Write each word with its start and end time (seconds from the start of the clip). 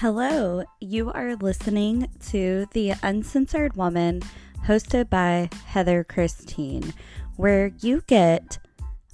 Hello, 0.00 0.62
you 0.78 1.10
are 1.10 1.34
listening 1.34 2.08
to 2.28 2.66
The 2.70 2.94
Uncensored 3.02 3.76
Woman, 3.76 4.22
hosted 4.64 5.10
by 5.10 5.50
Heather 5.66 6.04
Christine, 6.04 6.94
where 7.34 7.72
you 7.80 8.04
get 8.06 8.60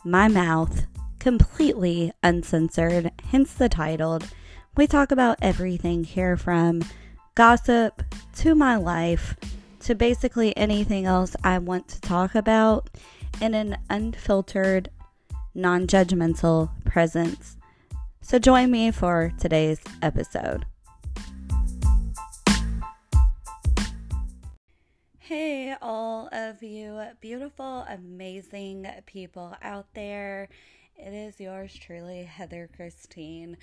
my 0.04 0.29
mouth 0.29 0.84
completely 1.20 2.12
uncensored, 2.22 3.11
hence 3.30 3.54
the 3.54 3.70
title. 3.70 4.20
We 4.76 4.86
talk 4.86 5.11
about 5.11 5.39
everything 5.40 6.04
here 6.04 6.36
from 6.36 6.82
gossip 7.35 8.03
to 8.40 8.54
my 8.54 8.76
life 8.76 9.36
to 9.85 9.94
basically 9.94 10.54
anything 10.54 11.07
else 11.07 11.35
I 11.43 11.61
want 11.61 11.89
to 11.89 12.00
talk 12.03 12.35
about 12.35 12.90
in 13.40 13.54
an 13.54 13.79
unfiltered, 13.89 14.90
non 15.54 15.86
judgmental 15.86 16.68
presence. 16.85 17.57
So 18.21 18.39
join 18.39 18.71
me 18.71 18.90
for 18.90 19.32
today's 19.40 19.80
episode. 20.03 20.66
Hey, 25.26 25.74
all 25.80 26.28
of 26.32 26.62
you 26.62 27.00
beautiful, 27.22 27.86
amazing 27.88 28.86
people 29.06 29.56
out 29.62 29.86
there. 29.94 30.50
It 30.98 31.14
is 31.14 31.40
yours 31.40 31.74
truly, 31.74 32.24
Heather 32.24 32.69
Christine. 32.77 33.56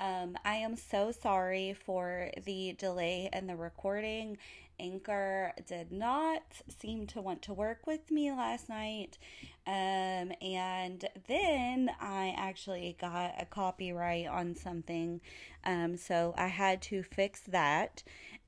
Um, 0.00 0.38
I 0.42 0.54
am 0.54 0.74
so 0.74 1.12
sorry 1.12 1.74
for 1.74 2.30
the 2.46 2.74
delay 2.78 3.28
in 3.30 3.46
the 3.46 3.56
recording. 3.56 4.38
Anchor 4.80 5.52
did 5.68 5.92
not 5.92 6.42
seem 6.80 7.06
to 7.08 7.20
want 7.20 7.42
to 7.42 7.52
work 7.52 7.86
with 7.86 8.10
me 8.10 8.32
last 8.32 8.70
night. 8.70 9.18
Um, 9.66 10.32
and 10.40 11.06
then 11.28 11.90
I 12.00 12.34
actually 12.38 12.96
got 12.98 13.34
a 13.38 13.44
copyright 13.44 14.28
on 14.28 14.56
something. 14.56 15.20
Um, 15.64 15.98
so 15.98 16.34
I 16.38 16.46
had 16.46 16.80
to 16.82 17.02
fix 17.02 17.40
that. 17.48 18.02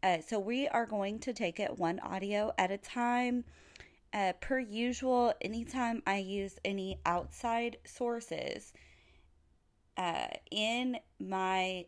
Uh, 0.04 0.18
so 0.20 0.38
we 0.38 0.68
are 0.68 0.84
going 0.84 1.18
to 1.18 1.32
take 1.32 1.58
it 1.58 1.78
one 1.78 1.98
audio 2.00 2.52
at 2.58 2.70
a 2.70 2.76
time. 2.76 3.42
Uh, 4.12 4.34
per 4.38 4.58
usual, 4.58 5.32
anytime 5.40 6.02
I 6.06 6.18
use 6.18 6.58
any 6.62 7.00
outside 7.06 7.78
sources 7.86 8.74
uh, 9.96 10.26
in 10.50 10.98
my 11.18 11.86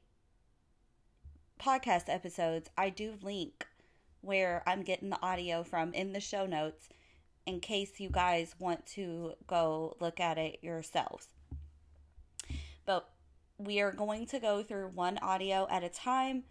podcast 1.60 2.04
episodes, 2.08 2.70
I 2.78 2.88
do 2.88 3.18
link 3.20 3.66
where 4.22 4.62
I'm 4.66 4.80
getting 4.80 5.10
the 5.10 5.20
audio 5.22 5.62
from 5.62 5.92
in 5.92 6.14
the 6.14 6.20
show 6.20 6.46
notes 6.46 6.88
in 7.44 7.60
case 7.60 8.00
you 8.00 8.08
guys 8.08 8.54
want 8.58 8.86
to 8.86 9.34
go 9.46 9.94
look 10.00 10.20
at 10.20 10.38
it 10.38 10.60
yourselves. 10.62 11.28
But 12.86 13.10
we 13.58 13.82
are 13.82 13.92
going 13.92 14.24
to 14.28 14.40
go 14.40 14.62
through 14.62 14.88
one 14.94 15.18
audio 15.18 15.68
at 15.70 15.84
a 15.84 15.90
time. 15.90 16.44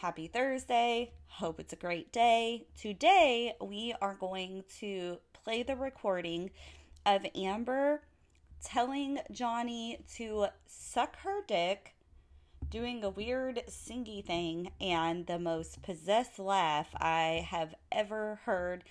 Happy 0.00 0.26
Thursday. 0.26 1.10
Hope 1.26 1.58
it's 1.58 1.72
a 1.72 1.76
great 1.76 2.12
day. 2.12 2.66
Today, 2.78 3.54
we 3.62 3.94
are 4.02 4.14
going 4.14 4.62
to 4.78 5.16
play 5.32 5.62
the 5.62 5.74
recording 5.74 6.50
of 7.06 7.24
Amber 7.34 8.02
telling 8.62 9.20
Johnny 9.32 9.98
to 10.16 10.48
suck 10.66 11.16
her 11.20 11.40
dick 11.48 11.94
doing 12.68 13.02
a 13.02 13.08
weird 13.08 13.62
singy 13.70 14.22
thing 14.22 14.70
and 14.82 15.26
the 15.26 15.38
most 15.38 15.80
possessed 15.82 16.38
laugh 16.38 16.88
I 16.94 17.46
have 17.48 17.74
ever 17.90 18.40
heard 18.44 18.84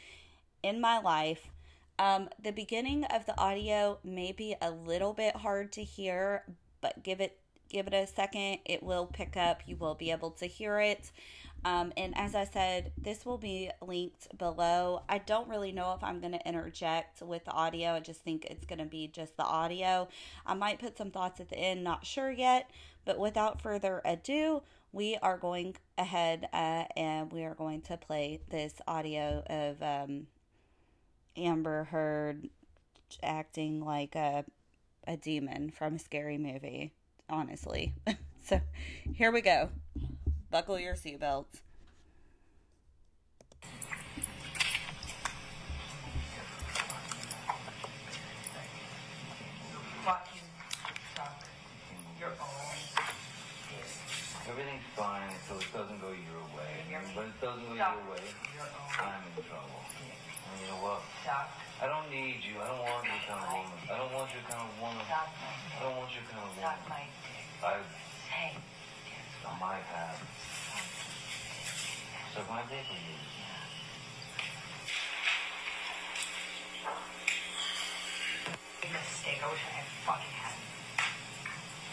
in 0.63 0.81
my 0.81 0.97
life. 0.97 1.51
Um, 1.99 2.29
the 2.41 2.51
beginning 2.51 3.05
of 3.05 3.27
the 3.27 3.39
audio 3.39 3.99
may 4.03 4.31
be 4.31 4.55
a 4.59 4.71
little 4.71 5.13
bit 5.13 5.35
hard 5.35 5.71
to 5.73 5.83
hear, 5.83 6.45
but 6.81 7.03
give 7.03 7.21
it 7.21 7.37
give 7.75 7.87
it 7.87 7.93
a 7.93 8.07
second. 8.07 8.59
It 8.63 8.81
will 8.81 9.05
pick 9.05 9.35
up. 9.35 9.61
You 9.65 9.75
will 9.75 9.95
be 9.95 10.09
able 10.09 10.31
to 10.31 10.45
hear 10.45 10.79
it. 10.79 11.11
Um, 11.65 11.91
and 11.97 12.17
as 12.17 12.33
I 12.33 12.45
said, 12.45 12.93
this 12.97 13.25
will 13.25 13.37
be 13.37 13.69
linked 13.81 14.37
below. 14.37 15.03
I 15.09 15.17
don't 15.17 15.49
really 15.49 15.73
know 15.73 15.93
if 15.93 16.01
I'm 16.01 16.21
going 16.21 16.31
to 16.31 16.47
interject 16.47 17.21
with 17.21 17.43
the 17.43 17.51
audio. 17.51 17.89
I 17.89 17.99
just 17.99 18.21
think 18.21 18.45
it's 18.45 18.65
going 18.65 18.79
to 18.79 18.85
be 18.85 19.07
just 19.09 19.35
the 19.35 19.43
audio. 19.43 20.07
I 20.45 20.53
might 20.53 20.79
put 20.79 20.97
some 20.97 21.11
thoughts 21.11 21.41
at 21.41 21.49
the 21.49 21.57
end, 21.57 21.83
not 21.83 22.05
sure 22.05 22.31
yet. 22.31 22.71
But 23.03 23.19
without 23.19 23.61
further 23.61 24.01
ado, 24.05 24.61
we 24.93 25.17
are 25.21 25.37
going 25.37 25.75
ahead 25.97 26.47
uh, 26.53 26.85
and 26.95 27.29
we 27.33 27.43
are 27.43 27.55
going 27.55 27.81
to 27.81 27.97
play 27.97 28.39
this 28.49 28.75
audio 28.87 29.43
of 29.47 29.83
um, 29.83 30.27
Amber 31.35 31.83
Heard 31.85 32.47
acting 33.21 33.83
like 33.83 34.15
a, 34.15 34.45
a 35.05 35.17
demon 35.17 35.71
from 35.71 35.95
a 35.95 35.99
scary 35.99 36.37
movie, 36.37 36.93
honestly. 37.29 37.93
so 38.45 38.61
here 39.13 39.31
we 39.31 39.41
go. 39.41 39.69
Buckle 40.51 40.79
your 40.79 40.95
seatbelts. 40.95 41.61
Path. 69.73 70.21
Suck 72.33 72.49
my 72.49 72.61
dick 72.69 72.85
with 72.85 73.01
you. 73.01 73.35
big 78.85 78.93
mistake. 78.93 79.41
I 79.41 79.49
wish 79.49 79.63
I 79.65 79.73
had 79.81 79.89
fucking 80.05 80.35
hadn't. 80.37 80.69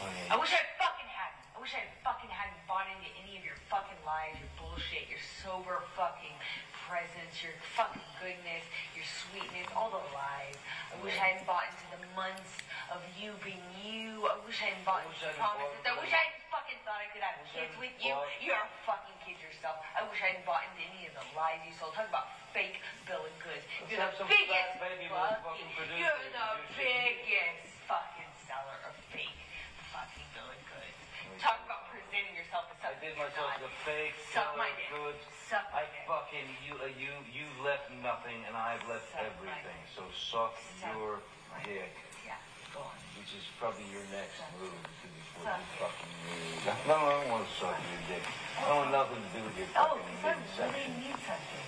Oh, 0.05 0.35
I 0.35 0.37
wish 0.37 0.53
I 0.53 0.61
fucking 0.77 1.09
hadn't. 1.09 1.41
I 1.57 1.59
wish 1.65 1.73
I 1.73 1.89
fucking 2.05 2.29
hadn't 2.29 2.61
bought 2.69 2.85
into 2.93 3.09
any 3.25 3.41
of 3.41 3.45
your 3.49 3.57
fucking 3.73 3.97
lies, 4.05 4.37
your 4.37 4.53
bullshit, 4.61 5.09
your 5.09 5.23
sober 5.41 5.81
fucking 5.97 6.37
presence, 6.85 7.41
your 7.41 7.57
fucking 7.73 8.05
goodness, 8.21 8.69
your 8.93 9.09
sweetness, 9.09 9.73
all 9.73 9.89
the 9.89 10.05
lies. 10.13 10.61
I 10.93 11.01
wish 11.01 11.17
I 11.17 11.33
hadn't 11.33 11.49
bought 11.49 11.65
into 11.73 11.87
the 11.97 12.03
months 12.13 12.61
of 12.93 13.01
you 13.17 13.33
being 13.41 13.65
you. 13.81 14.29
I 14.29 14.37
wish 14.45 14.61
I 14.61 14.77
hadn't 14.77 14.85
bought 14.85 15.09
into 15.09 15.25
the 15.25 15.33
promises. 15.41 15.81
I 15.89 15.97
wish 15.97 16.13
I 16.13 16.21
hadn't 16.21 16.37
fucking 16.37 16.42
thought 16.42 16.42
I 17.03 17.11
could 17.11 17.25
have 17.27 17.35
I 17.35 17.51
kids 17.51 17.75
with 17.83 17.97
you. 17.99 18.15
You're 18.39 18.63
a 18.63 18.71
fucking 18.87 19.19
kid 19.27 19.35
yourself. 19.43 19.83
I 19.99 20.07
wish 20.07 20.23
I 20.23 20.39
hadn't 20.39 20.47
bought 20.47 20.63
into 20.71 20.87
any 20.87 21.11
of 21.11 21.19
the 21.19 21.27
lies 21.35 21.59
you 21.67 21.75
sold. 21.75 21.99
Talk 21.99 22.07
about 22.07 22.31
fake 22.55 22.79
bill 23.11 23.27
of 23.27 23.35
goods. 23.43 23.67
You're 23.91 23.99
the 24.07 24.23
biggest 24.31 24.79
baby 24.79 25.11
fucking, 25.11 25.43
fucking 25.43 25.71
producer 25.75 25.99
You're 25.99 26.31
the 26.31 26.51
biggest 26.79 27.75
fucking 27.91 28.31
seller 28.47 28.79
of 28.87 28.95
fake 29.11 29.35
fucking 29.91 30.29
bill 30.31 30.47
of 30.47 30.63
goods. 30.71 30.99
Talk 31.43 31.59
about 31.67 31.91
presenting 31.91 32.39
yourself 32.39 32.71
as 32.71 32.79
I 32.79 32.95
something 32.95 33.03
did 33.03 33.19
myself 33.19 33.51
not. 33.51 33.67
the 33.67 33.73
fake 33.83 34.15
Suck 34.31 34.55
seller 34.55 34.63
my 34.63 34.71
of 34.71 34.79
dick. 34.79 34.91
goods. 34.95 35.23
Suck 35.51 35.67
my 35.75 35.83
I 35.83 36.07
fucking 36.07 36.47
you. 36.63 36.73
Uh, 36.79 36.87
you 37.03 37.11
you 37.35 37.51
left 37.67 37.91
nothing, 37.99 38.39
and 38.47 38.55
I've 38.55 38.85
left 38.87 39.11
Suck 39.11 39.27
everything. 39.27 39.81
So 39.99 40.07
suck 40.15 40.55
Suck 40.79 40.95
your 40.95 41.19
dick, 41.67 41.91
Yeah, 42.23 42.39
go 42.71 42.87
on. 42.87 42.95
which 43.19 43.35
is 43.35 43.43
probably 43.59 43.91
your 43.91 44.07
next 44.15 44.39
Suck. 44.39 44.55
move 44.63 44.71
fucking 45.41 46.13
move. 46.29 46.69
No, 46.87 46.95
I 46.95 47.11
don't 47.17 47.31
want 47.31 47.49
to 47.49 47.53
suck 47.57 47.77
your 47.81 48.03
dick. 48.09 48.25
I 48.59 48.69
don't 48.69 48.77
want 48.85 48.93
nothing 48.93 49.23
to 49.25 49.31
do 49.33 49.41
with 49.45 49.57
your 49.57 49.67
Oh, 49.77 49.97
fucking 50.21 50.43
because 50.45 50.61
I 50.61 50.67
really 50.71 50.93
need 51.01 51.19
something. 51.25 51.65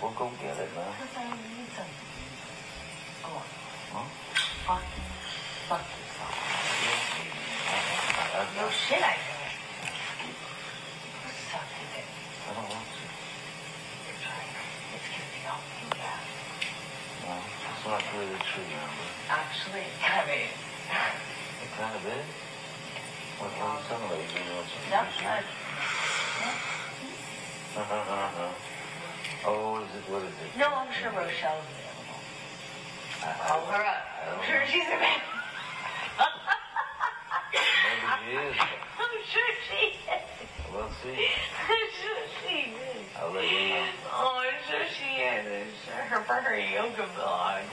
Well, 0.00 0.14
go 0.16 0.30
get 0.40 0.56
it, 0.60 0.70
man. 0.76 0.92
Because 0.94 1.16
I 1.16 1.24
need 1.32 1.70
something. 1.72 2.08
Go 3.24 3.30
on. 3.34 3.48
Huh? 3.90 4.06
Fucking 4.68 5.10
fuck 5.66 5.84
yourself. 5.84 6.34
I, 7.70 8.24
I, 8.30 8.46
No 8.56 8.66
I, 8.66 8.70
shit, 8.70 9.02
I 9.02 9.16
don't. 12.54 12.66
Want 12.66 12.82
to. 12.82 13.06
You're 14.06 14.20
trying. 14.22 14.54
It's 14.94 15.06
you, 15.14 15.22
yeah. 15.94 16.18
No, 17.22 17.34
it's 17.38 17.86
not 17.86 18.02
really 18.14 18.38
true, 18.42 18.66
Amber. 18.66 19.08
Actually, 19.30 19.86
it 19.86 19.98
kind 20.02 20.22
of 20.22 20.34
is. 20.34 20.58
It 21.62 21.70
kind 21.78 21.94
of 21.94 22.02
is. 22.06 22.49
Oh, 23.40 23.44
what, 23.44 23.56
what 23.56 23.64
are 23.64 23.72
you 23.72 23.88
talking 23.88 24.04
about? 24.04 24.20
You 24.20 24.36
know 24.52 24.60
something? 24.68 24.92
No, 24.92 25.00
you 25.00 25.24
no. 28.36 28.52
oh, 29.48 29.80
is 29.80 29.88
it? 29.96 30.04
What 30.12 30.22
is 30.28 30.36
it? 30.44 30.58
No, 30.58 30.68
I'm 30.68 30.92
sure 30.92 31.08
Rochelle's 31.08 31.64
available. 31.64 32.20
I, 33.24 33.32
I, 33.32 33.48
Call 33.48 33.64
her 33.64 33.80
up. 33.80 34.04
I'm 34.28 34.44
sure 34.44 34.60
know. 34.60 34.68
she's 34.68 34.84
available. 34.84 35.24
Maybe 37.80 38.04
she 38.12 38.36
is. 38.44 38.56
I'm 38.60 39.16
sure 39.24 39.50
she 39.72 39.96
is. 40.04 40.28
We'll 40.68 40.92
see. 41.00 41.16
I'm 41.64 41.88
sure 41.96 42.20
she 42.44 42.76
is. 42.76 43.08
I'll 43.16 43.32
let 43.32 43.48
you 43.48 43.72
know. 43.72 43.88
Oh, 44.12 44.44
I'm 44.44 44.60
sure 44.68 44.84
she 44.92 45.16
is. 45.16 45.48
I'm 45.48 45.72
sure 45.88 46.04
her 46.12 46.20
for 46.28 46.44
her 46.44 46.60
yoga 46.60 47.08
blog. 47.16 47.64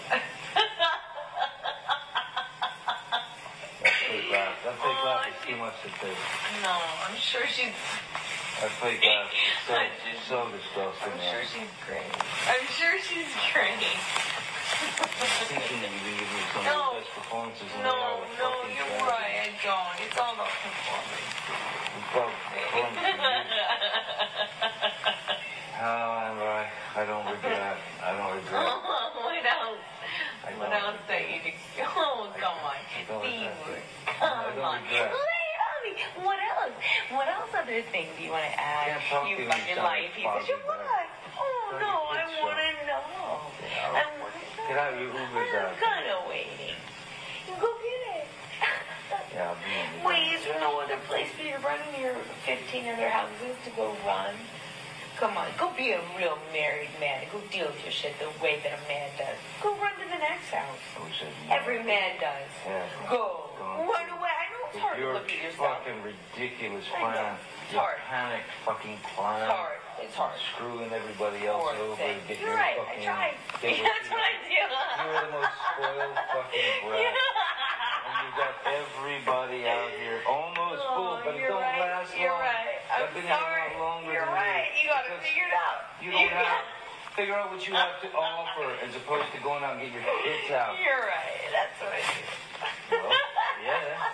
That 4.68 4.76
fake 4.84 5.00
laugh. 5.00 5.24
That 5.24 5.32
fake 5.32 5.40
is 5.40 5.48
too 5.48 5.56
much 5.64 5.80
to 5.80 5.90
take. 6.04 6.20
no, 6.60 6.76
I'm 7.08 7.16
sure 7.16 7.48
she's. 7.48 7.72
I 7.72 8.68
think 8.84 9.00
that 9.00 9.32
so, 9.64 9.80
so 10.28 10.52
disgusting. 10.52 11.16
I'm 11.16 11.24
sure 11.24 11.44
she's 11.48 11.72
great. 11.88 12.12
I'm 12.52 12.68
sure 12.76 13.00
she's 13.00 13.32
great. 13.56 13.80
Thinking 15.48 15.80
that 15.80 15.88
you've 15.88 16.04
been 16.04 16.20
giving 16.20 16.36
me 16.36 16.44
some 16.52 16.68
No. 16.68 17.00
of 17.00 17.00
the 17.00 17.00
best 17.00 17.16
performances 17.16 17.70
in 17.80 17.80
No, 17.88 17.96
a 17.96 18.28
while. 18.28 18.28
no, 18.44 18.68
you're 18.68 19.08
right. 19.08 19.40
I 19.40 19.56
don't. 19.64 19.96
It's 20.04 20.20
all 20.20 20.36
about 20.36 20.52
performance. 20.52 21.32
How 25.80 26.28
am 26.28 26.44
I? 26.44 26.68
I 26.98 27.06
don't 27.08 27.24
regret. 27.32 27.78
I 28.04 28.12
don't 28.20 28.36
regret. 28.36 28.68
what 29.16 29.46
else? 29.48 29.80
I 30.44 30.52
What 30.58 30.72
don't. 30.72 30.84
else 30.92 31.00
that 31.08 31.22
you? 31.30 31.40
Oh, 31.86 32.28
come 32.36 32.58
on. 32.66 32.74
I 32.74 33.06
don't 33.08 33.22
Be 33.22 33.38
regret 33.38 33.58
more. 33.62 33.76
it. 33.78 33.84
Come 34.08 34.34
I 34.34 34.56
don't 34.56 34.64
on. 34.66 34.82
regret. 34.82 35.12
Lay 35.14 35.46
it 35.54 35.62
on 35.62 35.78
me. 35.86 35.92
What 36.26 36.40
else? 36.42 36.74
What 37.12 37.28
else 37.28 37.52
other 37.78 37.86
things 37.94 38.10
do 38.18 38.26
you 38.26 38.34
want 38.34 38.42
to 38.42 38.56
add? 38.58 38.98
You 38.98 39.38
to 39.38 39.44
you 39.44 39.50
fucking 39.50 39.78
sound 39.78 39.86
lying 39.86 40.10
like 40.10 40.18
piece 40.18 40.26
of 40.26 40.34
Bobby 40.34 40.50
shit. 40.50 40.58
Bear. 40.66 40.82
What? 40.82 41.06
Oh, 41.38 41.78
no. 41.78 41.94
I 42.10 42.26
want 42.42 42.58
to 42.58 42.74
know. 42.90 43.06
I 43.06 44.02
want 44.18 44.34
to 44.34 44.42
know. 44.58 44.66
Get 44.66 44.78
out 44.82 44.98
your 44.98 45.14
Ubers 45.14 45.54
out. 45.54 45.70
I'm 45.70 45.78
kind 45.78 46.06
of 46.10 46.26
waiting. 46.26 46.74
You 47.46 47.54
go 47.62 47.70
get 47.78 48.02
it. 48.18 48.28
Yeah, 49.30 49.54
I'll 49.54 49.62
be 49.62 49.70
in 49.70 49.86
the 49.94 50.10
Wait, 50.10 50.26
is 50.34 50.42
there 50.42 50.58
no 50.58 50.82
other 50.82 50.98
place 51.06 51.30
for 51.38 51.46
you 51.46 51.54
to 51.54 51.62
run 51.62 51.78
in 51.94 52.02
your 52.02 52.18
15 52.50 52.98
other 52.98 53.10
houses 53.14 53.54
to 53.62 53.70
go 53.78 53.94
run? 54.02 54.34
Come 55.22 55.38
on, 55.38 55.50
go 55.58 55.74
be 55.78 55.94
a 55.94 56.02
real 56.18 56.38
married 56.54 56.94
man. 57.00 57.26
Go 57.30 57.42
deal 57.50 57.70
with 57.70 57.82
your 57.82 57.94
shit 57.94 58.14
the 58.18 58.30
way 58.42 58.58
that 58.62 58.74
a 58.74 58.82
man 58.90 59.10
does. 59.18 59.38
Go 59.62 59.74
run 59.78 59.94
to 59.98 60.06
the 60.10 60.22
next 60.22 60.50
house. 60.50 60.78
I 60.98 61.06
wish 61.06 61.22
I'd 61.22 61.34
known. 61.50 61.58
Every 61.58 61.82
man 61.82 62.18
does. 62.22 62.54
Go. 63.10 63.50
Run 63.62 64.10
away. 64.18 64.37
I 64.68 64.76
it's 64.76 64.84
hard 64.84 64.98
to 65.00 65.14
look 65.16 65.32
at 65.32 65.40
yourself. 65.40 65.80
fucking 65.80 66.00
ridiculous 66.04 66.86
I 66.92 67.00
know. 67.00 67.08
plan. 67.08 67.36
It's 67.64 67.72
Your 67.74 67.82
hard. 67.82 67.98
panic 68.08 68.44
fucking 68.68 68.98
plan. 69.16 69.42
It's 69.48 69.52
hard. 69.56 69.78
It's 70.04 70.16
hard. 70.16 70.36
Screwing 70.56 70.92
everybody 70.92 71.48
else 71.48 71.72
Poor 71.72 71.88
over 71.88 71.96
thing. 71.96 72.20
to 72.20 72.28
get 72.28 72.38
You're 72.40 72.52
your 72.52 72.60
right. 72.60 72.76
I 72.76 72.84
fucking. 72.84 73.04
tried. 73.08 73.36
get 73.64 73.72
what 73.80 73.88
That's 73.88 74.08
you- 74.08 74.16
what 74.16 74.28
I 74.28 74.36
do. 74.44 74.52
You're 74.52 75.24
the 75.24 75.32
most 75.40 75.56
spoiled 75.72 76.16
fucking 76.36 76.76
brat. 76.84 77.16
And 78.08 78.16
you 78.24 78.32
got 78.36 78.54
everybody 78.68 79.62
out 79.72 79.92
here 79.96 80.20
almost 80.28 80.84
Oh, 80.84 80.96
full, 80.96 81.16
but 81.24 81.36
it 81.36 81.40
you're 81.40 81.50
don't 81.56 81.64
right. 81.64 81.80
last 81.80 82.12
You're 82.16 82.32
long. 82.32 82.44
right. 82.44 82.78
I'm 82.92 83.04
I've 83.08 83.14
been 83.16 83.28
sorry. 83.28 83.72
here 83.72 83.80
a 83.80 83.84
lot 83.84 84.04
longer 84.04 84.12
You're 84.12 84.28
than 84.28 84.36
right. 84.36 84.68
You 84.84 84.86
got 84.92 85.04
to 85.08 85.16
figure 85.24 85.48
it 85.48 85.56
out. 85.56 85.80
You 86.04 86.12
don't 86.12 86.32
have 86.32 86.64
figure 87.18 87.34
out 87.36 87.50
what 87.52 87.66
you 87.68 87.74
have 87.74 87.98
to 88.06 88.08
offer 88.14 88.68
as 88.86 88.94
opposed 88.96 89.26
to 89.34 89.40
going 89.42 89.64
out 89.66 89.74
and 89.76 89.82
get 89.82 89.92
your 89.92 90.06
tits 90.06 90.54
out. 90.54 90.78
You're 90.78 91.02
right. 91.02 91.50
That's 91.50 91.78
what 91.82 91.92
I 91.98 92.02
do. 92.06 93.02
Well, 93.02 93.18
yeah. 93.66 94.14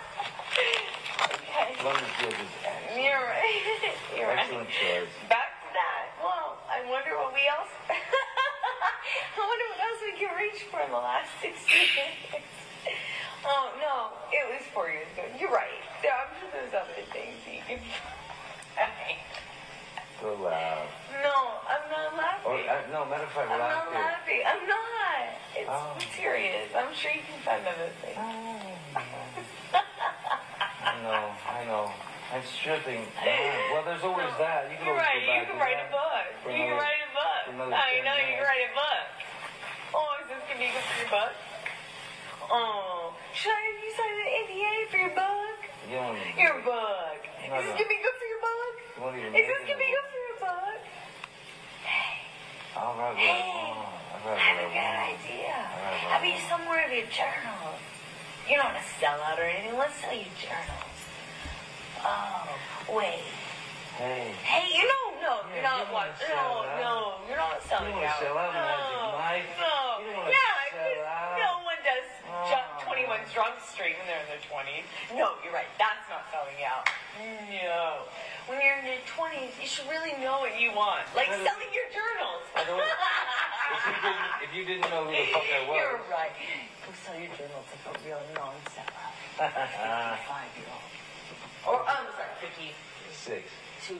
Okay. 1.28 1.84
London 1.84 2.08
Field 2.18 2.32
is 2.32 2.48
excellent. 2.64 3.04
You're 3.04 3.20
right. 3.20 4.48
Excellent. 4.64 5.08
Back 5.28 5.50
to 5.62 5.68
that. 5.76 6.04
Well, 6.22 6.56
I 6.70 6.80
wonder 6.88 7.16
what 7.20 7.32
we 7.36 7.44
else. 7.48 7.68
I 7.90 9.40
wonder 9.40 9.66
what 9.76 9.80
else 9.84 10.00
we 10.04 10.12
can 10.16 10.32
reach 10.36 10.60
for 10.72 10.80
in 10.80 10.90
the 10.90 10.96
last 11.04 11.28
60 11.42 11.52
years. 11.68 12.44
Oh, 13.44 13.72
no. 13.76 14.16
It 14.32 14.44
was 14.48 14.64
four 14.72 14.88
years 14.88 15.06
ago. 15.12 15.24
You're 15.38 15.52
right. 15.52 15.82
There, 16.00 16.12
I'm 16.12 16.32
sure 16.40 16.48
there's 16.52 16.72
other 16.72 17.04
things 17.12 17.36
you 17.44 17.60
can. 17.68 17.78
So 20.22 20.32
loud. 20.40 20.88
No, 21.22 21.36
I'm 21.68 21.84
not 21.90 22.16
laughing. 22.16 22.64
uh, 22.64 22.80
no, 22.92 23.04
matter 23.04 23.24
of 23.24 23.30
fact, 23.30 23.50
I'm 23.50 23.58
not 23.58 23.84
here. 23.92 24.00
laughing. 24.00 24.40
I'm 24.46 24.66
not. 24.66 25.28
It's 25.54 25.68
Oh. 25.68 25.98
serious. 26.16 26.70
I'm 26.74 26.94
sure 26.94 27.10
you 27.10 27.20
can 27.28 27.40
find 27.44 27.60
other 27.66 27.90
things. 28.00 28.16
I 29.76 31.02
know, 31.02 31.28
I 31.50 31.64
know. 31.66 31.90
I'm 32.34 32.42
stripping. 32.50 33.06
Yeah, 33.22 33.70
Well, 33.70 33.86
there's 33.86 34.02
always 34.02 34.26
that. 34.42 34.66
You 34.66 34.74
can 34.82 34.90
You're 34.90 34.98
always 34.98 35.06
right. 35.06 35.22
You 35.22 35.46
can 35.46 35.58
write 35.62 35.78
that. 35.78 35.86
a 35.86 35.94
book. 35.94 36.26
For 36.42 36.50
You 36.50 36.66
can 36.66 36.74
write 36.74 36.98
a 37.06 37.10
book. 37.14 37.70
I 37.70 38.02
know 38.02 38.14
you 38.18 38.26
can 38.34 38.42
write 38.42 38.64
a 38.66 38.72
book. 38.74 39.06
Oh, 39.94 40.18
is 40.18 40.26
this 40.34 40.42
gonna 40.50 40.58
be 40.58 40.66
good 40.74 40.82
for 40.82 40.96
your 40.98 41.12
book? 41.14 41.34
Oh, 42.50 43.14
should 43.38 43.54
I 43.54 43.62
have 43.70 43.78
you 43.78 43.92
sign 43.94 44.14
an 44.18 44.28
NDA 44.50 44.74
for 44.90 44.98
your 44.98 45.14
book? 45.14 45.58
You. 45.86 46.02
Your 46.42 46.58
book. 46.66 47.18
No, 47.22 47.54
Is 47.54 47.70
this 47.70 47.70
no. 47.70 47.78
gonna 47.78 47.94
be 47.94 48.02
good 48.02 48.16
for 48.18 48.26
your 48.26 48.42
book? 48.42 48.74
You 49.14 49.30
Is 49.30 49.46
this 49.46 49.62
gonna 49.62 49.78
be 49.78 49.90
good 49.94 50.08
for 50.10 50.20
your 50.26 50.38
book? 50.42 50.80
Hey, 51.86 52.18
I'll 52.74 52.98
write 52.98 53.14
what 53.14 53.22
I 53.22 53.30
Hey. 53.30 53.46
I'll 53.46 54.26
I 54.26 54.42
have 54.42 54.58
a 54.58 54.68
good 54.74 54.98
idea. 55.14 55.54
Alright, 55.54 56.02
How 56.02 56.18
about 56.18 56.26
well. 56.26 56.34
you 56.34 56.38
sell 56.50 56.60
more 56.66 56.80
of 56.82 56.90
your 56.90 57.06
journals? 57.14 57.78
You 58.50 58.58
don't 58.58 58.74
want 58.74 58.82
to 58.82 58.88
sell 58.98 59.22
out 59.22 59.38
or 59.38 59.46
anything. 59.46 59.78
Let's 59.78 59.94
sell 60.02 60.10
your 60.18 60.34
journals. 60.42 60.93
Oh, 62.04 62.44
wait. 62.92 63.24
Hey. 63.96 64.34
Hey, 64.42 64.66
you 64.74 64.82
don't 64.84 65.22
know. 65.22 65.38
Yeah, 65.48 65.54
you're 65.54 65.62
not 65.62 65.78
you 65.78 65.84
don't 65.86 65.94
what? 65.94 66.10
wanna 66.10 66.18
sell 66.18 66.34
No, 66.34 66.66
out. 66.66 66.82
no, 66.82 66.94
you're 67.30 67.38
not 67.38 67.62
selling 67.62 67.94
You 67.96 68.04
out. 68.04 68.18
sell 68.18 68.34
out, 68.36 68.50
no, 68.50 68.60
Magic 68.60 68.98
Mike. 69.14 69.48
No. 69.54 69.74
You 70.02 70.10
yeah, 70.34 70.34
sell 70.34 70.82
'cause 70.82 71.06
out. 71.06 71.38
no 71.38 71.50
one 71.64 71.80
does 71.86 72.08
Oh, 72.34 72.82
21 72.82 73.22
man. 73.22 73.28
Jump 73.30 73.54
Street 73.62 73.94
when 73.96 74.06
they're 74.10 74.18
in 74.18 74.28
their 74.34 74.42
20s. 74.50 74.82
No, 75.14 75.38
you're 75.46 75.54
right. 75.54 75.70
That's 75.78 76.02
not 76.10 76.26
selling 76.34 76.58
out. 76.66 76.90
No. 77.22 78.10
When 78.50 78.58
you're 78.60 78.82
in 78.82 78.86
your 78.98 79.00
20s, 79.06 79.54
you 79.62 79.68
should 79.70 79.86
really 79.88 80.12
know 80.18 80.42
what 80.42 80.58
you 80.58 80.74
want. 80.74 81.06
Like 81.14 81.30
selling 81.30 81.70
your 81.70 81.86
journals. 81.94 82.42
I 82.58 82.64
don't- 82.66 82.82
If 83.74 83.86
you 83.86 83.94
didn't, 84.02 84.42
if 84.42 84.50
you 84.54 84.64
didn't 84.66 84.90
know 84.90 85.04
who 85.06 85.14
the 85.14 85.24
fuck 85.32 85.46
I 85.54 85.62
was. 85.70 85.76
You're 85.78 86.00
right. 86.10 86.34
Go 86.84 86.90
sell 87.06 87.14
your 87.16 87.30
journals 87.38 87.64
like 87.70 87.86
a 87.94 88.04
real 88.04 88.20
non-seller. 88.34 89.08
55-year-old. 89.38 90.90
Or, 91.66 91.80
I'm 92.44 92.52
sorry, 92.52 93.40
52. 93.40 93.44
Six. 93.88 93.96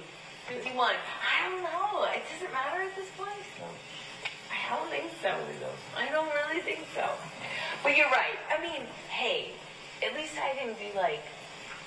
51. 0.48 0.76
I 0.76 1.48
don't 1.48 1.62
know. 1.64 2.04
It 2.12 2.22
doesn't 2.28 2.52
matter 2.52 2.82
at 2.84 2.94
this 2.96 3.08
point. 3.16 3.40
No, 3.60 3.68
I 4.52 4.76
don't 4.76 4.90
think 4.92 5.08
so. 5.22 5.32
really. 5.32 5.72
I 5.96 6.12
don't 6.12 6.28
really 6.28 6.60
think 6.60 6.84
so. 6.94 7.08
But 7.82 7.96
you're 7.96 8.12
right. 8.12 8.36
I 8.52 8.60
mean, 8.60 8.84
hey, 9.08 9.52
at 10.04 10.12
least 10.12 10.36
I 10.36 10.52
didn't 10.52 10.76
do 10.76 10.92
like 10.96 11.24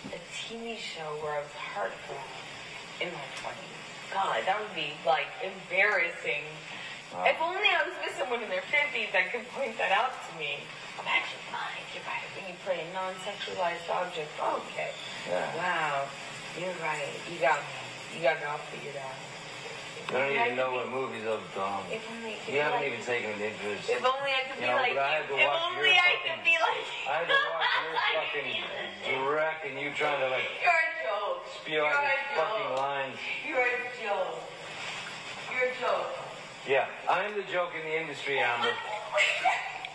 a 0.09 0.19
TV 0.33 0.77
show 0.77 1.05
where 1.21 1.37
I 1.37 1.41
was 1.45 1.53
heartbroken 1.53 2.41
in 3.01 3.09
my 3.13 3.27
20s. 3.45 3.77
God, 4.13 4.41
that 4.45 4.57
would 4.57 4.73
be 4.73 4.93
like 5.05 5.29
embarrassing. 5.43 6.45
Wow. 7.13 7.29
If 7.29 7.37
only 7.41 7.69
I 7.69 7.85
was 7.85 7.95
with 8.01 8.17
someone 8.17 8.41
in 8.41 8.49
their 8.49 8.65
50s 8.67 9.13
that 9.13 9.31
could 9.31 9.45
point 9.53 9.77
that 9.77 9.93
out 9.93 10.11
to 10.11 10.31
me. 10.39 10.65
I'm 10.97 11.05
Imagine, 11.05 11.39
Mike, 11.53 11.87
you're 11.93 12.03
right. 12.09 12.25
When 12.33 12.49
you 12.49 12.57
play 12.65 12.81
a 12.83 12.87
non-sexualized 12.93 13.85
object. 13.85 14.33
Okay. 14.37 14.91
Yeah. 15.29 15.45
Wow. 15.55 16.09
You're 16.57 16.73
right. 16.81 17.13
You 17.31 17.37
got 17.39 17.59
me. 17.61 18.17
You 18.17 18.23
got 18.23 18.39
me 18.41 18.45
all 18.49 18.57
figured 18.73 18.97
out. 18.97 19.13
You 20.07 20.15
don't 20.15 20.31
even 20.31 20.55
know 20.55 20.71
what 20.71 20.87
movies 20.89 21.27
I've 21.27 21.43
done. 21.53 21.83
If 21.91 22.01
only 22.09 22.39
I 22.39 22.49
You 22.49 22.59
haven't 22.63 22.79
like- 22.79 22.93
even 22.95 23.03
taken 23.05 23.29
an 23.37 23.41
interest. 23.43 23.89
If 23.91 24.01
only 24.01 24.31
I 24.33 24.41
could 24.47 24.55
You 24.57 24.65
be 24.65 24.67
know, 24.71 24.79
like 24.79 24.95
I 24.97 25.19
you. 25.27 25.35
If 25.37 25.51
only 25.51 25.91
your 25.91 25.99
I 25.99 26.15
fucking- 26.15 26.31
could 26.31 26.43
be 26.47 26.55
like 26.57 26.81
you. 26.87 27.11
I 27.11 27.13
had 27.21 27.27
to 27.27 27.37
watch 27.51 27.73
your 27.83 27.95
fucking 28.15 28.49
direct 29.05 29.59
and 29.67 29.75
you 29.77 29.87
trying 29.93 30.19
to 30.23 30.29
like 30.31 30.47
You're 30.63 30.71
a 30.71 30.93
joke. 31.05 31.43
spew 31.59 31.73
You're 31.75 31.85
out 31.91 32.07
a 32.07 32.35
fucking 32.39 32.71
lines. 32.79 33.17
You're 33.45 33.67
a 33.67 33.83
joke. 34.01 34.41
You're 35.51 35.69
a 35.69 35.75
joke. 35.77 36.09
Yeah, 36.65 36.87
I'm 37.11 37.35
the 37.35 37.43
joke 37.51 37.71
in 37.77 37.83
the 37.85 37.95
industry, 37.99 38.39
Amber. 38.39 38.71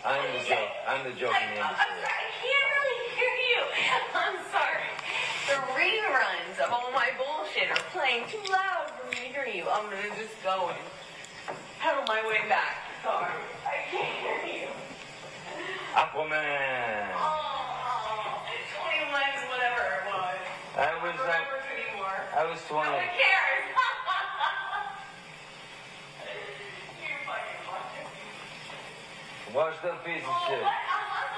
I'm 0.05 0.21
the 0.37 0.43
joke. 0.45 0.71
I'm 0.87 1.01
the 1.09 1.15
joke 1.17 1.33
in 1.41 1.57
the 1.57 1.61
I'm 1.61 1.73
industry. 1.73 1.89
sorry. 1.89 2.05
I 2.05 2.25
can't 2.37 2.69
really 2.77 3.01
hear 3.17 3.35
you. 3.49 3.61
I'm 4.21 4.37
sorry. 4.53 4.89
The 5.49 5.57
reruns 6.53 6.59
of 6.65 6.71
all 6.71 6.91
my 6.91 7.09
bullshit 7.17 7.69
are 7.71 7.83
playing 7.91 8.23
too 8.29 8.37
loud 8.51 8.91
for 8.91 9.05
me 9.09 9.15
to 9.15 9.21
hear 9.33 9.45
you. 9.47 9.63
I'm 9.69 9.85
gonna 9.85 10.15
just 10.17 10.35
go 10.43 10.69
and 10.69 10.77
pedal 11.79 12.03
my 12.07 12.21
way 12.27 12.47
back. 12.49 12.75
Sorry. 13.03 13.31
I 13.65 13.77
can't 13.91 14.15
hear 14.19 14.41
you. 14.61 14.67
Aquaman. 15.93 17.07
Oh, 17.15 18.41
21, 18.81 19.21
whatever 19.49 19.81
it 19.81 20.05
was. 20.07 20.37
I 20.77 20.79
I 20.79 20.81
was 21.03 21.13
don't 21.13 21.19
uh, 21.19 21.23
remember 21.23 21.57
anymore. 21.69 22.19
I 22.35 22.37
was 22.49 22.59
No 22.69 22.75
one 22.77 22.85
cares. 22.87 23.13
you 27.03 27.15
fucking 27.27 27.61
fucking. 27.69 28.07
Washed 29.55 29.85
up 29.85 29.97
piece 30.05 30.23
of 30.23 30.29
Oh, 30.29 30.45
shit. 30.49 30.61
what? 30.61 30.65
Uh, 30.65 30.69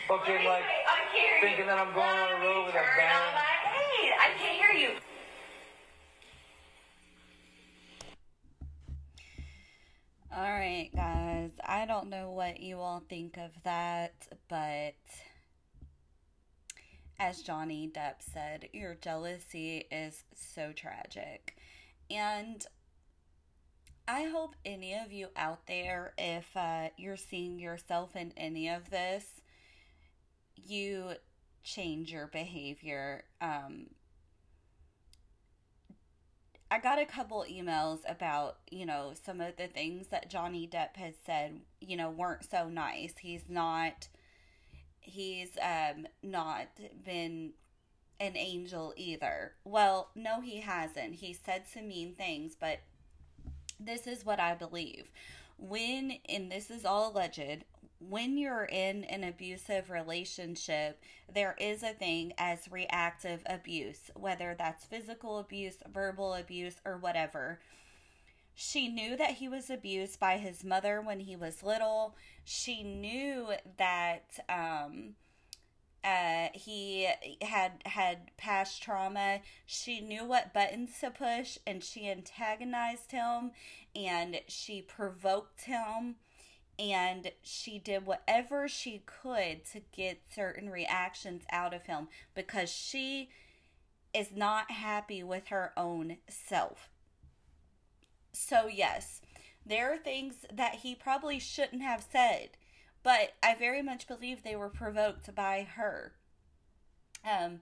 What 0.06 0.20
Fucking 0.26 0.42
do 0.42 0.48
like 0.48 0.64
say? 0.66 0.82
I 0.86 0.98
can't 0.98 1.14
hear 1.14 1.34
you. 1.36 1.40
thinking 1.42 1.66
that 1.66 1.78
I'm 1.78 1.94
going 1.94 2.18
on 2.18 2.30
a 2.34 2.44
road 2.44 2.66
with 2.66 2.74
a 2.74 2.78
turn 2.82 2.96
band. 2.98 3.22
on 3.22 3.34
my 3.34 3.54
eight. 3.78 4.12
I 4.18 4.28
can't 4.38 4.58
hear 4.58 4.74
you. 4.74 4.98
All 10.32 10.42
right, 10.50 10.90
guys. 10.94 11.50
I 11.64 11.86
don't 11.86 12.08
know 12.08 12.30
what 12.30 12.60
you 12.60 12.78
all 12.78 13.02
think 13.08 13.36
of 13.36 13.50
that, 13.64 14.14
but 14.48 14.94
as 17.20 17.42
Johnny 17.42 17.92
Depp 17.94 18.22
said, 18.32 18.70
your 18.72 18.94
jealousy 18.94 19.86
is 19.92 20.24
so 20.34 20.72
tragic. 20.72 21.54
And 22.10 22.66
I 24.08 24.24
hope 24.24 24.56
any 24.64 24.94
of 24.94 25.12
you 25.12 25.28
out 25.36 25.66
there, 25.66 26.14
if 26.16 26.56
uh, 26.56 26.88
you're 26.96 27.18
seeing 27.18 27.58
yourself 27.58 28.16
in 28.16 28.32
any 28.38 28.70
of 28.70 28.88
this, 28.88 29.26
you 30.56 31.12
change 31.62 32.10
your 32.10 32.26
behavior. 32.26 33.24
Um, 33.42 33.88
I 36.70 36.78
got 36.78 36.98
a 36.98 37.04
couple 37.04 37.44
emails 37.50 37.98
about, 38.08 38.56
you 38.70 38.86
know, 38.86 39.12
some 39.26 39.42
of 39.42 39.56
the 39.58 39.66
things 39.66 40.06
that 40.08 40.30
Johnny 40.30 40.66
Depp 40.72 40.96
has 40.96 41.14
said, 41.26 41.60
you 41.82 41.98
know, 41.98 42.08
weren't 42.08 42.50
so 42.50 42.68
nice. 42.70 43.12
He's 43.20 43.44
not 43.48 44.08
he's 45.00 45.50
um 45.62 46.06
not 46.22 46.68
been 47.04 47.52
an 48.20 48.36
angel 48.36 48.92
either. 48.96 49.52
Well, 49.64 50.10
no 50.14 50.40
he 50.40 50.60
hasn't. 50.60 51.14
He 51.14 51.32
said 51.32 51.64
some 51.66 51.88
mean 51.88 52.14
things, 52.14 52.54
but 52.58 52.80
this 53.78 54.06
is 54.06 54.24
what 54.24 54.38
I 54.38 54.54
believe. 54.54 55.10
When 55.56 56.18
and 56.28 56.52
this 56.52 56.70
is 56.70 56.84
all 56.84 57.12
alleged, 57.12 57.64
when 57.98 58.38
you're 58.38 58.64
in 58.64 59.04
an 59.04 59.24
abusive 59.24 59.90
relationship, 59.90 61.02
there 61.32 61.54
is 61.58 61.82
a 61.82 61.92
thing 61.92 62.32
as 62.38 62.70
reactive 62.70 63.42
abuse, 63.46 64.10
whether 64.14 64.54
that's 64.58 64.86
physical 64.86 65.38
abuse, 65.38 65.76
verbal 65.92 66.34
abuse, 66.34 66.76
or 66.84 66.96
whatever. 66.96 67.60
She 68.62 68.88
knew 68.88 69.16
that 69.16 69.36
he 69.36 69.48
was 69.48 69.70
abused 69.70 70.20
by 70.20 70.36
his 70.36 70.62
mother 70.62 71.00
when 71.00 71.20
he 71.20 71.34
was 71.34 71.62
little. 71.62 72.14
She 72.44 72.82
knew 72.82 73.54
that 73.78 74.38
um, 74.50 75.14
uh, 76.04 76.48
he 76.52 77.08
had 77.40 77.82
had 77.86 78.36
past 78.36 78.82
trauma. 78.82 79.40
She 79.64 80.02
knew 80.02 80.26
what 80.26 80.52
buttons 80.52 80.90
to 81.00 81.10
push, 81.10 81.56
and 81.66 81.82
she 81.82 82.06
antagonized 82.06 83.12
him, 83.12 83.52
and 83.96 84.42
she 84.46 84.82
provoked 84.82 85.62
him 85.62 86.16
and 86.78 87.32
she 87.42 87.78
did 87.78 88.04
whatever 88.04 88.68
she 88.68 89.02
could 89.06 89.64
to 89.72 89.80
get 89.90 90.20
certain 90.34 90.68
reactions 90.68 91.44
out 91.50 91.72
of 91.72 91.84
him 91.84 92.08
because 92.34 92.70
she 92.70 93.30
is 94.12 94.32
not 94.34 94.70
happy 94.70 95.22
with 95.22 95.48
her 95.48 95.72
own 95.78 96.18
self. 96.28 96.89
So, 98.32 98.66
yes, 98.66 99.20
there 99.64 99.92
are 99.92 99.98
things 99.98 100.34
that 100.52 100.76
he 100.76 100.94
probably 100.94 101.38
shouldn't 101.38 101.82
have 101.82 102.06
said, 102.10 102.50
but 103.02 103.34
I 103.42 103.54
very 103.54 103.82
much 103.82 104.06
believe 104.06 104.42
they 104.42 104.56
were 104.56 104.68
provoked 104.68 105.34
by 105.34 105.66
her. 105.76 106.12
Um, 107.28 107.60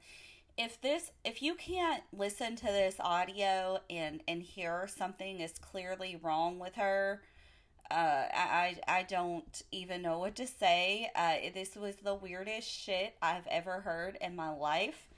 if 0.57 0.81
this 0.81 1.11
if 1.25 1.43
you 1.43 1.55
can't 1.55 2.03
listen 2.13 2.57
to 2.57 2.67
this 2.67 2.97
audio 3.01 3.81
and 3.89 4.23
and 4.27 4.43
hear 4.43 4.89
something 4.89 5.41
is 5.41 5.59
clearly 5.59 6.19
wrong 6.21 6.59
with 6.59 6.75
her 6.75 7.23
uh, 7.91 8.27
I, 8.35 8.77
I 8.87 9.03
don't 9.03 9.63
even 9.73 10.03
know 10.03 10.19
what 10.19 10.37
to 10.37 10.47
say. 10.47 11.11
Uh, 11.15 11.37
this 11.55 11.75
was 11.75 11.97
the 11.97 12.15
weirdest 12.15 12.69
shit 12.69 13.17
I've 13.23 13.47
ever 13.47 13.81
heard 13.81 14.19
in 14.21 14.37
my 14.37 14.51
life. 14.51 15.09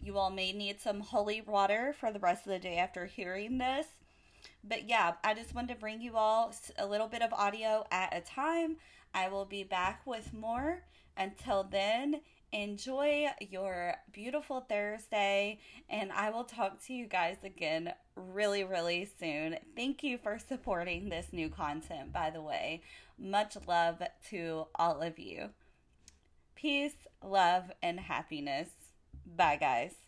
You 0.00 0.18
all 0.18 0.30
may 0.30 0.52
need 0.52 0.80
some 0.80 1.00
holy 1.00 1.40
water 1.40 1.94
for 1.98 2.12
the 2.12 2.18
rest 2.18 2.46
of 2.46 2.52
the 2.52 2.58
day 2.58 2.76
after 2.76 3.06
hearing 3.06 3.58
this. 3.58 3.86
But 4.64 4.88
yeah, 4.88 5.14
I 5.24 5.34
just 5.34 5.54
wanted 5.54 5.74
to 5.74 5.80
bring 5.80 6.00
you 6.00 6.16
all 6.16 6.54
a 6.78 6.86
little 6.86 7.08
bit 7.08 7.22
of 7.22 7.32
audio 7.32 7.84
at 7.90 8.16
a 8.16 8.20
time. 8.20 8.76
I 9.14 9.28
will 9.28 9.44
be 9.44 9.62
back 9.62 10.02
with 10.06 10.32
more. 10.32 10.82
Until 11.16 11.64
then, 11.64 12.20
enjoy 12.52 13.28
your 13.40 13.94
beautiful 14.12 14.60
Thursday, 14.60 15.58
and 15.88 16.12
I 16.12 16.30
will 16.30 16.44
talk 16.44 16.84
to 16.84 16.92
you 16.92 17.06
guys 17.06 17.38
again 17.42 17.92
really, 18.14 18.64
really 18.64 19.08
soon. 19.18 19.56
Thank 19.74 20.02
you 20.02 20.18
for 20.18 20.38
supporting 20.38 21.08
this 21.08 21.28
new 21.32 21.48
content, 21.48 22.12
by 22.12 22.30
the 22.30 22.42
way. 22.42 22.82
Much 23.18 23.56
love 23.66 24.02
to 24.30 24.66
all 24.74 25.00
of 25.00 25.18
you. 25.18 25.50
Peace, 26.54 27.06
love, 27.24 27.70
and 27.82 28.00
happiness. 28.00 28.68
Bye, 29.26 29.56
guys. 29.56 30.05